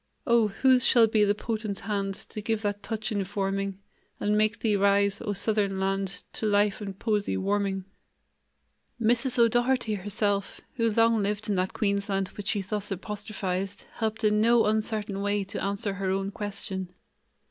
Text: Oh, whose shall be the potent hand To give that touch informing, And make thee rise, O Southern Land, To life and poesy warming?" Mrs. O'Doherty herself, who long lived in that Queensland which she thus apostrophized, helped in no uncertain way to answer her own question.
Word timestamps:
Oh, 0.25 0.47
whose 0.47 0.83
shall 0.83 1.05
be 1.05 1.23
the 1.25 1.35
potent 1.35 1.81
hand 1.81 2.15
To 2.15 2.41
give 2.41 2.63
that 2.63 2.81
touch 2.81 3.11
informing, 3.11 3.77
And 4.19 4.35
make 4.35 4.61
thee 4.61 4.75
rise, 4.75 5.21
O 5.21 5.33
Southern 5.33 5.79
Land, 5.79 6.23
To 6.33 6.47
life 6.47 6.81
and 6.81 6.97
poesy 6.97 7.37
warming?" 7.37 7.85
Mrs. 8.99 9.37
O'Doherty 9.37 9.93
herself, 9.93 10.59
who 10.73 10.89
long 10.89 11.21
lived 11.21 11.49
in 11.49 11.55
that 11.57 11.73
Queensland 11.73 12.29
which 12.29 12.47
she 12.47 12.61
thus 12.63 12.89
apostrophized, 12.89 13.85
helped 13.97 14.23
in 14.23 14.41
no 14.41 14.65
uncertain 14.65 15.21
way 15.21 15.43
to 15.43 15.63
answer 15.63 15.93
her 15.93 16.09
own 16.09 16.31
question. 16.31 16.91